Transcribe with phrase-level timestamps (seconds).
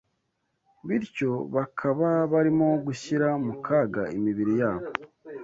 [0.87, 4.87] bityo bakaba barimo gushyira mu kaga imibiri yabo